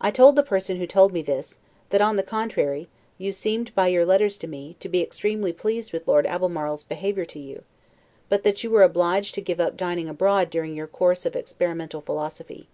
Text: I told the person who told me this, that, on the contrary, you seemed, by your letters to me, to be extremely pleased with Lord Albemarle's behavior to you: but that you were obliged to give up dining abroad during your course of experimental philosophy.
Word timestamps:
I 0.00 0.10
told 0.10 0.34
the 0.36 0.42
person 0.42 0.78
who 0.78 0.86
told 0.86 1.12
me 1.12 1.20
this, 1.20 1.58
that, 1.90 2.00
on 2.00 2.16
the 2.16 2.22
contrary, 2.22 2.88
you 3.18 3.32
seemed, 3.32 3.74
by 3.74 3.88
your 3.88 4.06
letters 4.06 4.38
to 4.38 4.46
me, 4.46 4.76
to 4.80 4.88
be 4.88 5.02
extremely 5.02 5.52
pleased 5.52 5.92
with 5.92 6.08
Lord 6.08 6.26
Albemarle's 6.26 6.84
behavior 6.84 7.26
to 7.26 7.38
you: 7.38 7.62
but 8.30 8.44
that 8.44 8.64
you 8.64 8.70
were 8.70 8.82
obliged 8.82 9.34
to 9.34 9.42
give 9.42 9.60
up 9.60 9.76
dining 9.76 10.08
abroad 10.08 10.48
during 10.48 10.74
your 10.74 10.86
course 10.86 11.26
of 11.26 11.36
experimental 11.36 12.00
philosophy. 12.00 12.70